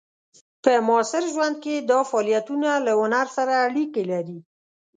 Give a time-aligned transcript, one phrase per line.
[0.63, 4.39] په معاصر ژوند کې دا فعالیتونه له هنر سره اړیکې لري.